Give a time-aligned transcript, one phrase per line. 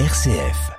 [0.00, 0.72] RCF.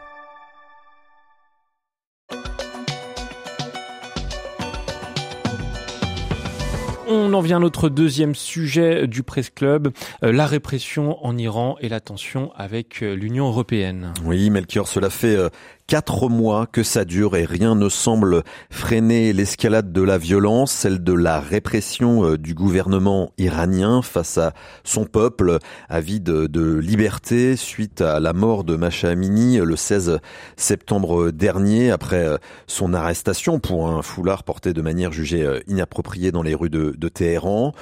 [7.08, 9.94] On en vient à notre deuxième sujet du Presse Club,
[10.24, 14.14] euh, la répression en Iran et la tension avec euh, l'Union européenne.
[14.26, 15.48] Oui, Melchior, cela fait euh,
[15.88, 18.42] Quatre mois que ça dure et rien ne semble
[18.72, 24.54] freiner l'escalade de la violence, celle de la répression euh, du gouvernement iranien face à
[24.84, 30.22] son peuple avide de liberté suite à la mort de Masha Amini le 16
[30.58, 36.32] septembre dernier après euh, son arrestation pour un foulard porté de manière jugée euh, inappropriée
[36.32, 37.74] dans les rues de, de Téhéran.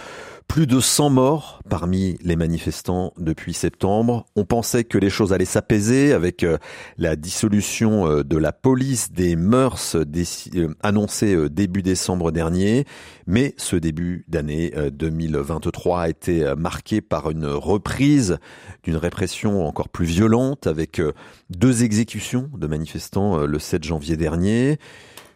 [0.47, 4.25] Plus de 100 morts parmi les manifestants depuis septembre.
[4.35, 6.57] On pensait que les choses allaient s'apaiser avec euh,
[6.97, 12.85] la dissolution euh, de la police des mœurs euh, annoncée début décembre dernier.
[13.25, 18.37] Mais ce début d'année 2023 a été marqué par une reprise
[18.83, 21.01] d'une répression encore plus violente avec
[21.49, 24.77] deux exécutions de manifestants le 7 janvier dernier.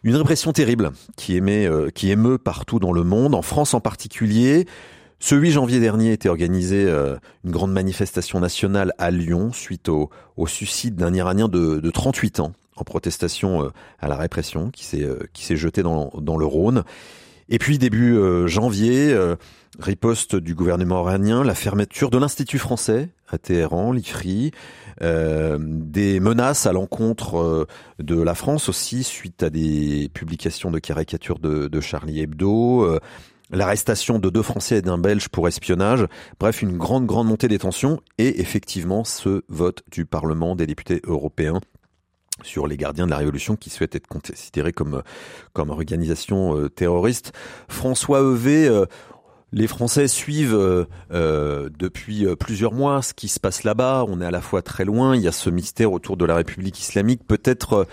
[0.04, 1.40] Une répression terrible qui,
[1.94, 4.66] qui émeut partout dans le monde, en France en particulier.
[5.20, 10.10] Ce 8 janvier dernier était organisée euh, une grande manifestation nationale à Lyon suite au,
[10.46, 15.18] suicide d'un Iranien de, 38 ans en protestation euh, à la répression qui s'est euh,
[15.32, 16.84] qui s'est jeté dans, le Rhône.
[17.48, 18.14] Et puis début
[18.46, 19.16] janvier,
[19.78, 24.50] riposte du gouvernement iranien, la fermeture de l'Institut français à Téhéran, l'IFRI,
[25.00, 27.66] des menaces à l'encontre
[27.98, 33.00] de la France aussi suite à des publications de caricatures de Charlie Hebdo
[33.50, 36.06] l'arrestation de deux Français et d'un Belge pour espionnage.
[36.38, 41.00] Bref, une grande, grande montée des tensions et effectivement ce vote du Parlement des députés
[41.04, 41.60] européens
[42.42, 45.02] sur les gardiens de la révolution qui souhaitent être considérés comme
[45.52, 47.32] comme organisation euh, terroriste.
[47.68, 48.86] François Evé, euh,
[49.52, 54.04] les Français suivent euh, depuis plusieurs mois ce qui se passe là-bas.
[54.06, 55.16] On est à la fois très loin.
[55.16, 57.26] Il y a ce mystère autour de la République islamique.
[57.26, 57.86] Peut-être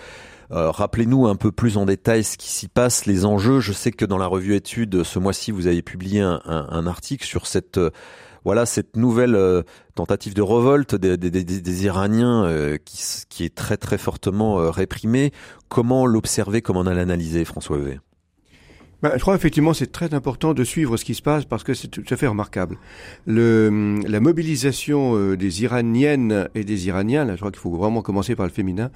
[0.52, 3.60] euh, rappelez-nous un peu plus en détail ce qui s'y passe, les enjeux.
[3.60, 7.46] Je sais que dans la revue Études, ce mois-ci, vous avez publié un, article sur
[7.46, 7.90] cette euh,
[8.44, 9.62] voilà cette nouvelle euh,
[9.96, 15.32] tentative de révolte des, Iraniens qui, est très très fortement réprimée.
[15.68, 17.98] Comment l'observer Comment l'analyser, François Heuvet
[19.06, 21.74] bah, je crois effectivement c'est très important de suivre ce qui se passe parce que
[21.74, 22.76] c'est tout à fait remarquable.
[23.24, 28.02] Le, la mobilisation euh, des Iraniennes et des Iraniens, là, je crois qu'il faut vraiment
[28.02, 28.90] commencer par le féminin,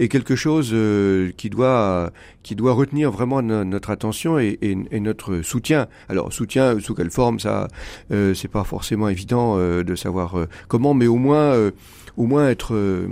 [0.00, 2.10] est quelque chose euh, qui doit
[2.42, 4.58] qui doit retenir vraiment notre attention et,
[4.94, 5.86] notre soutien.
[6.08, 7.68] Alors soutien sous quelle forme ça,
[8.10, 10.34] euh, c'est pas forcément évident euh, de savoir
[10.66, 11.70] comment, mais au moins
[12.16, 13.08] au moins être euh,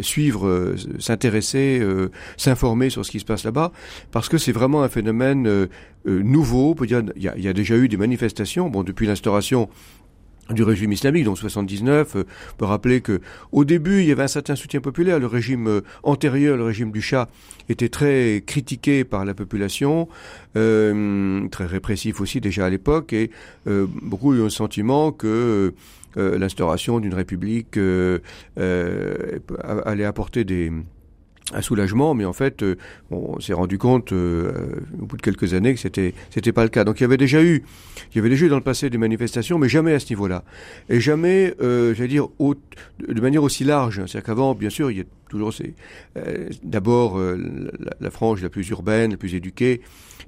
[0.00, 3.72] suivre, euh, s'intéresser, euh, s'informer sur ce qui se passe là-bas,
[4.12, 5.68] parce que c'est vraiment un phénomène
[6.04, 6.74] nouveau.
[6.74, 8.68] Peut dire, il y, a, déjà eu des manifestations.
[8.70, 9.68] Bon, depuis l'instauration
[10.50, 12.16] du régime islamique, donc 79.
[12.16, 12.24] on
[12.56, 13.20] peut rappeler que
[13.52, 15.18] au début, il y avait un certain soutien populaire.
[15.18, 17.28] Le régime antérieur, le régime du Shah,
[17.68, 20.08] était très critiqué par la population,
[20.56, 23.30] euh, très répressif aussi déjà à l'époque, et
[23.66, 25.74] euh, beaucoup ont le sentiment que
[26.16, 28.18] euh, l'instauration d'une république euh,
[28.58, 29.38] euh,
[29.84, 30.72] allait apporter des
[31.54, 32.64] un soulagement, mais en fait,
[33.10, 36.84] on s'est rendu compte au bout de quelques années que c'était c'était pas le cas.
[36.84, 37.64] Donc il y avait déjà eu,
[38.12, 40.44] il y avait déjà eu dans le passé des manifestations, mais jamais à ce niveau-là,
[40.88, 43.96] et jamais, j'allais dire, de manière aussi large.
[44.06, 45.74] C'est-à-dire qu'avant, bien sûr, il y a toujours c'est
[46.62, 49.80] d'abord la, la, frange la plus urbaine, la plus éduquée,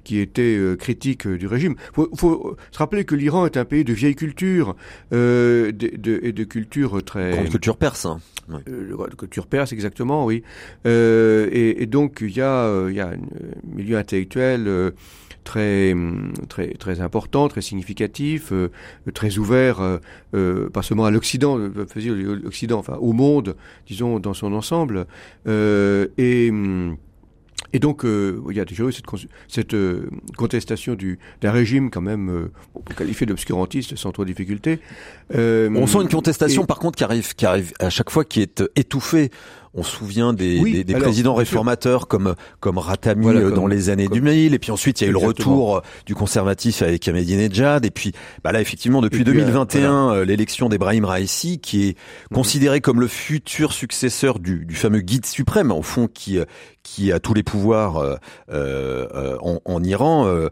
[0.04, 1.74] qui était euh, critique euh, du régime.
[1.96, 4.76] Il faut, se rappeler que l'Iran est un pays de vieille culture
[5.12, 7.32] euh, de, de, et de culture très...
[7.32, 8.06] Grande culture perse.
[8.06, 8.20] Hein.
[8.68, 10.42] Euh, culture perse, exactement, oui.
[10.84, 13.16] Et, et, donc, il y a, il y a un
[13.64, 14.92] milieu intellectuel
[15.44, 15.94] très
[16.48, 18.52] très très important, très significatif,
[19.14, 20.00] très ouvert,
[20.34, 23.56] euh, pas seulement à l'Occident, l'Occident, enfin au monde,
[23.86, 25.06] disons dans son ensemble,
[25.46, 26.52] et
[27.72, 29.04] et donc, euh, il y a déjà eu cette,
[29.48, 32.52] cette euh, contestation du d'un régime quand même, euh,
[32.96, 34.80] qualifier d'obscurantiste sans trop de difficulté.
[35.34, 38.40] Euh, on sent une contestation, par contre, qui arrive, qui arrive à chaque fois, qui
[38.40, 39.30] est étouffée.
[39.72, 44.52] On se souvient des, des, présidents réformateurs comme comme Ratami euh, dans les années 2000,
[44.52, 48.10] et puis ensuite il y a eu le retour du conservatif avec Ahmadinejad, et puis
[48.42, 51.96] bah là effectivement depuis 2021 l'élection d'Ebrahim Raisi qui est
[52.32, 52.34] mhm.
[52.34, 56.40] considéré comme le futur successeur du, du fameux guide suprême au fond qui
[56.94, 58.16] qui a tous les pouvoirs euh,
[58.50, 60.48] euh, en, en, Iran, euh,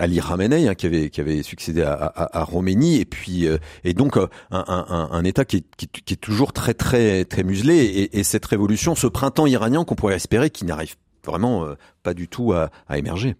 [0.00, 3.46] Ali Khamenei hein, qui avait qui avait succédé à, à, Roménie et puis
[3.84, 4.18] et donc
[4.50, 8.94] un, État qui est, qui, est, toujours très très très muselé et, et cette révolution,
[8.94, 10.94] ce printemps iranien qu'on pourrait espérer qui n'arrive
[11.24, 11.66] vraiment
[12.02, 13.36] pas du tout à émerger.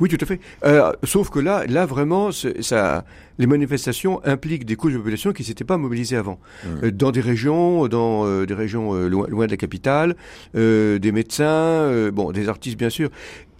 [0.00, 0.40] Oui, tout à fait.
[0.64, 3.04] Euh, sauf que là, là vraiment, ça,
[3.38, 6.68] les manifestations impliquent des couches de population qui s'étaient pas mobilisées avant, mmh.
[6.84, 10.16] euh, dans des régions, dans euh, des régions euh, loin, loin, de la capitale,
[10.54, 13.10] des médecins, bon, des artistes bien sûr.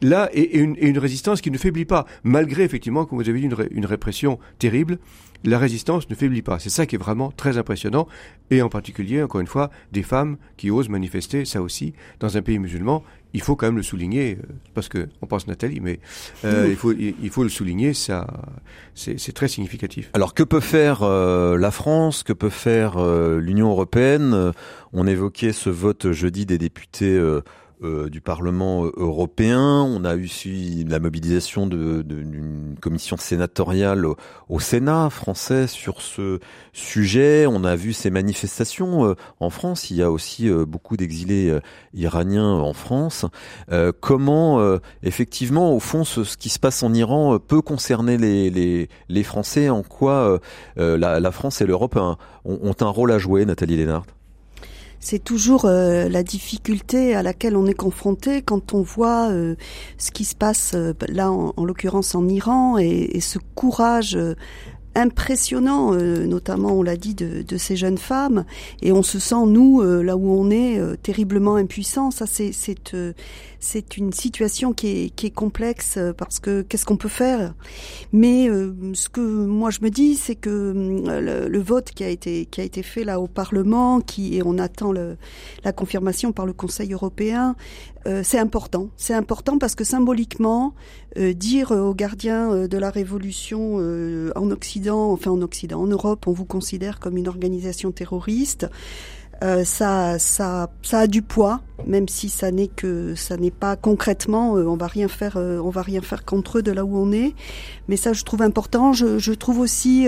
[0.03, 3.41] Là, et, une, et, une, résistance qui ne faiblit pas, malgré effectivement, comme vous avez
[3.41, 4.99] dit, une, une répression terrible
[5.45, 6.59] la résistance ne faiblit pas.
[6.59, 8.09] C'est ça qui est vraiment très impressionnant.
[8.51, 12.43] Et en particulier, encore une fois, des femmes qui osent manifester, ça aussi, dans un
[12.43, 13.03] pays musulman.
[13.35, 15.99] Il faut quand même le souligner, euh, parce que on pense Nathalie, mais
[16.45, 18.27] euh, il, faut, il faut le souligner, ça,
[18.95, 20.11] c'est très significatif.
[20.15, 22.97] Alors que peut faire euh, la France, que peut faire
[23.39, 24.53] l'Union européenne?
[24.93, 27.21] On évoquait ce vote jeudi des députés
[27.83, 29.83] euh, du Parlement euh, européen.
[29.83, 36.39] On a eu aussi la mobilisation d'une commission sénatoriale au, Sénat français sur ce
[36.73, 37.47] sujet.
[37.47, 39.91] On a vu ces manifestations euh, en France.
[39.91, 41.59] Il y a aussi beaucoup d'exilés
[41.93, 43.27] iraniens en France.
[44.01, 49.69] comment, effectivement, au fond, ce, qui se passe en Iran peut concerner les, les, Français?
[49.69, 50.41] En quoi
[50.77, 54.05] la, France et l'Europe ont, ont un rôle à jouer, Nathalie Lénard?
[55.05, 59.55] C'est toujours euh, la difficulté à laquelle on est confronté quand on voit euh,
[59.99, 64.19] ce qui se passe euh, là en, l'occurrence en Iran et, ce courage
[64.95, 68.45] impressionnant, notamment on l'a dit de, ces jeunes femmes,
[68.81, 72.11] et on se sent nous là où on est terriblement impuissant.
[72.11, 72.53] Ça c'est
[73.65, 77.55] c'est une situation qui est complexe parce que qu'est-ce qu'on peut faire?
[78.13, 78.47] Mais
[78.93, 80.51] ce que moi je me dis, c'est que
[81.07, 84.43] le, le, vote qui a été qui a été fait là au Parlement, qui et
[84.45, 85.17] on attend le,
[85.65, 87.57] la confirmation par le Conseil européen,
[88.07, 88.89] euh, c'est important.
[88.97, 90.75] C'est important parce que symboliquement,
[91.17, 93.77] euh, dire aux gardiens euh, de la révolution
[94.37, 98.67] en Occident, enfin en Occident, en Europe, on vous considère comme une organisation terroriste.
[99.65, 104.53] Ça, ça, ça a du poids, même si ça n'est que ça n'est pas concrètement,
[104.53, 107.35] on va rien faire, on va rien faire contre eux de là où on est.
[107.89, 108.93] Mais ça, je trouve important.
[108.93, 110.07] Je, je trouve aussi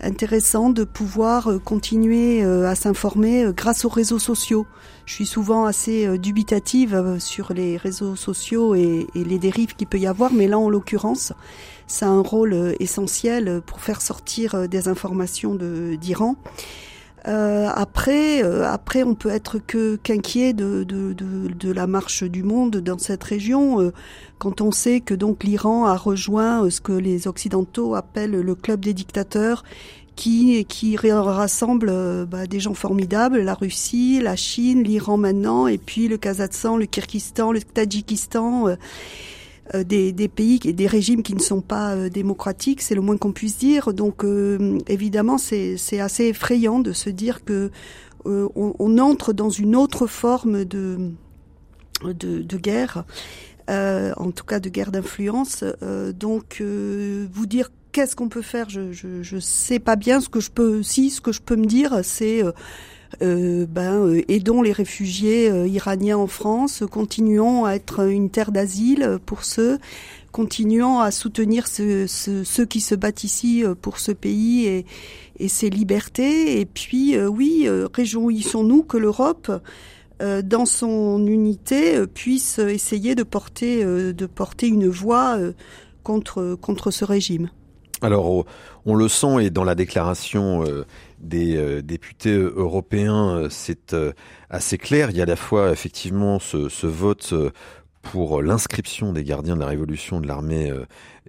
[0.00, 4.66] intéressant de pouvoir continuer à s'informer grâce aux réseaux sociaux
[5.04, 9.86] je suis souvent assez euh, dubitative euh, sur les réseaux sociaux et, les dérives qu'il
[9.86, 11.32] peut y avoir, mais là, en l'occurrence,
[11.86, 16.36] ça a un rôle euh, essentiel pour faire sortir des informations d'Iran.
[17.28, 22.42] Euh, après, après, on peut être que qu'inquiet de, de, de, de, la marche du
[22.42, 23.92] monde dans cette région,
[24.38, 28.80] quand on sait que donc l'Iran a rejoint ce que les Occidentaux appellent le club
[28.80, 29.62] des dictateurs
[30.16, 35.78] qui, qui rassemble euh, bah, des gens formidables, la Russie, la Chine, l'Iran maintenant, et
[35.78, 38.76] puis le Kazakhstan, le Kyrgyzstan, le Tadjikistan, euh, euh,
[39.74, 43.58] des, des, pays, des régimes qui ne sont pas démocratiques, c'est le moins qu'on puisse
[43.58, 43.92] dire.
[43.94, 44.24] Donc
[44.88, 47.70] évidemment, c'est assez effrayant de se dire que
[48.24, 51.10] on, on, entre dans une autre forme de,
[52.04, 53.04] de, de guerre.
[53.68, 55.64] en tout cas de guerre d'influence.
[56.18, 60.20] donc, vous dire qu'est-ce qu'on peut faire je, je, je sais pas bien.
[60.20, 62.52] Ce que je peux, si ce que je peux me dire, c'est euh, euh
[63.20, 69.18] ben euh, aidons les réfugiés euh, iraniens en France, continuons à être une terre d'asile
[69.26, 69.78] pour ceux,
[70.30, 76.60] continuons à soutenir ceux qui se battent ici pour ce pays et, ses libertés.
[76.60, 79.50] Et puis oui, réjouissons-nous que l'Europe
[80.20, 83.82] dans son unité puisse essayer de porter
[84.62, 85.36] une voix
[86.04, 87.50] contre ce régime.
[88.02, 88.44] Alors,
[88.84, 90.84] on le sent et dans la déclaration euh,
[91.22, 93.96] des euh, députés européens, euh, c'est
[94.50, 95.10] assez clair.
[95.10, 97.32] Il y a à la fois effectivement ce, vote
[98.02, 100.72] pour l'inscription des gardiens de la révolution de l'armée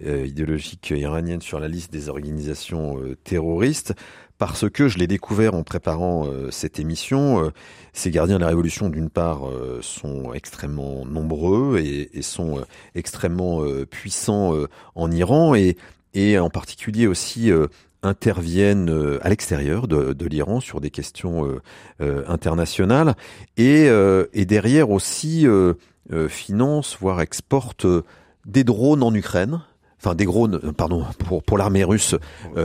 [0.02, 3.94] idéologique iranienne sur la liste des organisations terroristes.
[4.36, 7.52] Parce que je l'ai découvert en préparant cette émission,
[7.92, 9.42] ces gardiens de la révolution, d'une part,
[9.80, 12.64] sont extrêmement nombreux et, sont
[12.96, 14.52] extrêmement puissants
[14.96, 15.54] en Iran.
[16.14, 17.66] Et en particulier aussi euh,
[18.04, 21.60] interviennent euh, à l'extérieur de, l'Iran sur des questions
[22.00, 23.14] euh, internationales
[23.56, 23.88] et,
[24.32, 25.46] et, derrière aussi
[26.28, 27.86] financent, voire exportent
[28.46, 29.60] des drones en Ukraine
[30.04, 32.14] enfin des drones, pardon, pour, pour l'armée russe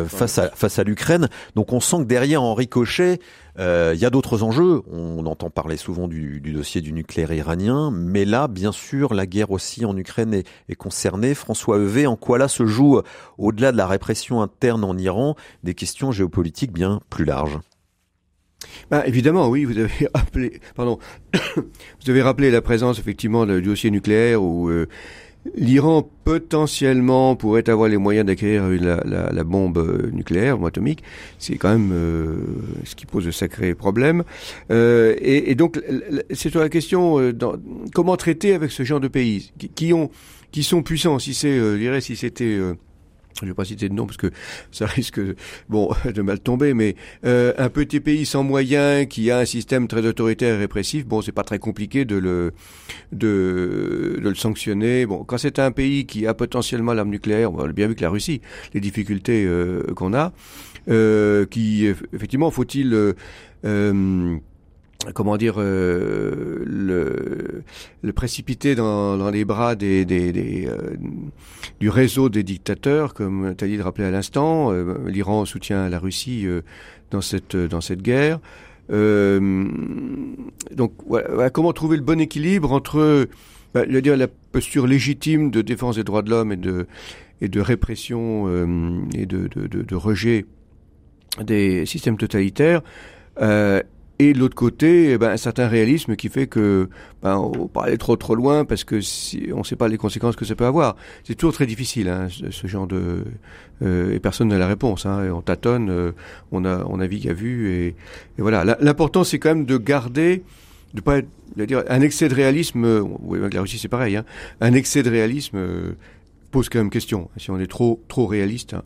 [0.07, 1.29] face à face à l'Ukraine.
[1.55, 3.19] Donc on sent que derrière en ricochet,
[3.59, 4.81] euh, il y a d'autres enjeux.
[4.91, 9.51] On entend parler souvent du, dossier du nucléaire iranien, mais là, bien sûr, la guerre
[9.51, 11.33] aussi en Ukraine est, concernée.
[11.33, 13.01] François Evé, en quoi là se jouent,
[13.37, 17.59] au-delà de la répression interne en Iran, des questions géopolitiques bien plus larges?
[18.91, 20.99] Ben, évidemment, oui, vous avez rappelé, pardon,
[21.55, 24.87] vous avez rappelé la présence effectivement du dossier nucléaire où euh,
[25.55, 31.01] L'Iran potentiellement pourrait avoir les moyens d'acquérir la, la, la, bombe nucléaire ou atomique.
[31.37, 32.35] C'est quand même euh,
[32.83, 34.23] ce qui pose de sacrés problèmes.
[34.69, 35.81] Euh, et, et, donc,
[36.31, 37.55] c'est sur la question euh, dans,
[37.93, 40.11] comment traiter avec ce genre de pays qui, qui ont,
[40.51, 41.19] qui sont puissants.
[41.19, 42.59] Si c'est, je dirais, si c'était
[43.39, 44.31] je ne vais pas citer de nom parce que
[44.71, 45.19] ça risque
[45.69, 46.95] bon de mal tomber, mais
[47.25, 51.21] euh, un petit pays sans moyens qui a un système très autoritaire et répressif, bon
[51.21, 52.53] c'est pas très compliqué de le
[53.11, 55.05] de, de le sanctionner.
[55.05, 58.01] Bon quand c'est un pays qui a potentiellement l'arme nucléaire, on a bien vu que
[58.01, 58.41] la Russie,
[58.73, 60.33] les difficultés euh, qu'on a,
[60.89, 62.93] euh, qui effectivement faut-il
[63.65, 64.39] euh,
[65.13, 67.63] comment dire, euh, le,
[68.01, 70.95] le, précipiter dans, dans, les bras des, des, des euh,
[71.79, 74.71] du réseau des dictateurs, comme tu as dit de rappeler à l'instant.
[74.71, 76.61] Euh, L'Iran soutient la Russie euh,
[77.11, 78.39] dans cette dans cette guerre.
[78.89, 83.27] donc, voilà, comment trouver le bon équilibre entre,
[83.73, 86.87] bah, je veux dire, la posture légitime de défense des droits de l'homme et de
[87.41, 88.49] et de répression
[89.13, 90.45] et de, de, de, de, rejet
[91.41, 92.81] des systèmes totalitaires.
[93.41, 93.81] Euh,
[94.21, 96.89] et de l'autre côté, eh ben, un certain réalisme qui fait que
[97.23, 99.97] ben, on pas aller trop trop loin parce que si, on ne sait pas les
[99.97, 100.97] conséquences que ça peut avoir.
[101.23, 103.23] C'est toujours très difficile hein, ce, genre de
[103.81, 105.05] euh, et personne n'a la réponse.
[105.05, 106.11] Hein, on tâtonne, euh,
[106.51, 107.95] on a on navigue à vue et, et
[108.41, 108.77] voilà.
[108.81, 110.43] L'important c'est quand même de garder,
[110.93, 111.29] de pas être,
[111.65, 112.83] dire un excès de réalisme.
[112.85, 114.17] Euh, oui, la Russie c'est pareil.
[114.17, 114.25] Hein,
[114.61, 115.91] un excès de réalisme euh,
[116.51, 117.29] pose quand même question.
[117.37, 118.83] Si on est trop trop réaliste, hein,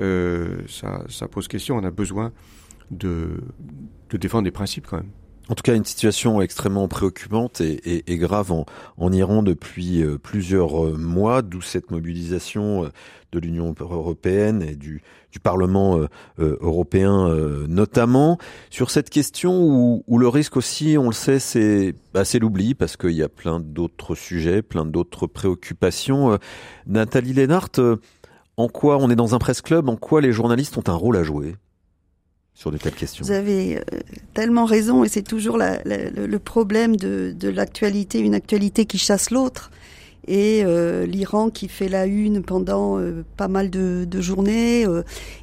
[0.00, 1.76] euh, ça ça pose question.
[1.76, 2.32] On a besoin
[2.90, 3.40] de,
[4.10, 5.10] défendre des principes quand même.
[5.48, 10.96] En tout cas, une situation extrêmement préoccupante et, grave en, Iran depuis euh, plusieurs euh,
[10.96, 12.88] mois, d'où cette mobilisation euh,
[13.32, 15.02] de l'Union européenne et du,
[15.42, 15.98] Parlement
[16.36, 17.34] européen
[17.66, 18.36] notamment.
[18.68, 23.12] Sur cette question où, le risque aussi, on le sait, c'est bah, l'oubli parce qu'il
[23.12, 26.38] y a plein d'autres sujets, plein d'autres préoccupations.
[26.86, 27.70] Nathalie Lénart,
[28.58, 31.16] en quoi on est dans un presse club, en quoi les journalistes ont un rôle
[31.16, 31.56] à jouer?
[32.54, 33.24] Sur de telles questions.
[33.24, 33.80] Vous avez euh,
[34.34, 39.70] tellement raison, et c'est toujours le problème de, l'actualité, une actualité qui chasse l'autre.
[40.28, 44.86] Et euh, l'Iran qui fait la une pendant euh, pas mal de, journées,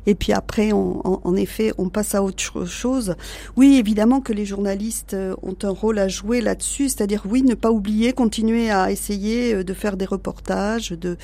[0.06, 3.16] et puis après, en, en, effet, on passe à autre chose.
[3.58, 7.72] Oui, évidemment que les journalistes ont un rôle à jouer là-dessus, c'est-à-dire oui, ne pas
[7.72, 11.18] oublier, continuer à essayer de faire des reportages, de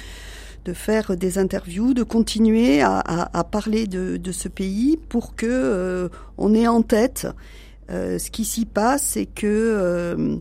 [0.65, 5.35] de faire des interviews, de continuer à, à, à parler de, de, ce pays pour
[5.35, 7.27] que euh, on ait en tête
[7.91, 10.37] euh, ce qui s'y passe et que euh,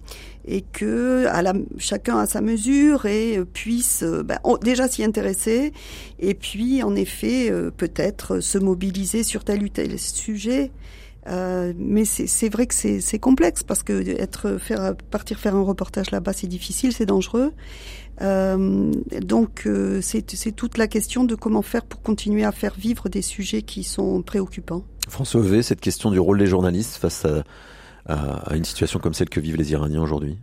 [0.46, 5.74] et que à la, chacun à sa mesure et puisse euh, ben, déjà s'y intéresser
[6.18, 10.70] et puis en effet euh, peut-être se mobiliser sur tel ou tel sujet.
[11.26, 16.10] Euh, mais c'est vrai que c'est complexe parce que être faire partir faire un reportage
[16.10, 17.52] là-bas c'est difficile, c'est dangereux.
[18.20, 23.08] Euh, donc euh, c'est toute la question de comment faire pour continuer à faire vivre
[23.08, 24.84] des sujets qui sont préoccupants.
[25.08, 27.44] François V, cette question du rôle des journalistes face à,
[28.06, 30.38] à, à une situation comme celle que vivent les Iraniens aujourd'hui?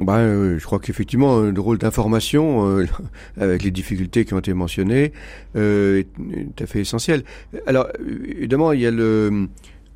[0.00, 2.86] Bah, euh, je crois qu'effectivement, le rôle d'information, euh,
[3.40, 5.12] avec les difficultés qui ont été mentionnées,
[5.56, 7.24] euh, est tout à fait essentiel.
[7.66, 9.48] Alors, évidemment, il y a le,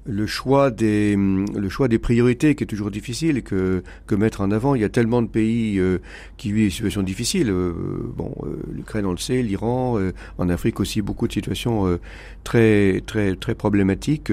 [0.06, 4.50] le choix des le choix des priorités qui est toujours difficile que que mettre en
[4.50, 5.98] avant il y a tellement de pays euh,
[6.36, 7.72] qui vivent des situations difficiles euh,
[8.16, 12.00] bon euh, l'Ukraine on le sait l'Iran euh, en Afrique aussi beaucoup de situations euh,
[12.44, 14.32] très très très problématiques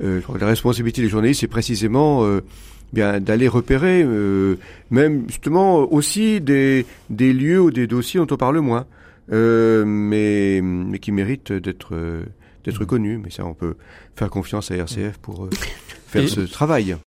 [0.00, 2.24] la responsabilité des journalistes c'est précisément
[2.92, 4.04] bien d'aller repérer
[4.90, 8.86] même justement aussi des des lieux ou des dossiers dont on parle moins
[9.30, 11.94] mais mais qui méritent d'être
[12.64, 13.76] d'être connu, mais ça, on peut
[14.16, 15.50] faire confiance à RCF pour euh,
[16.06, 16.96] faire et ce travail.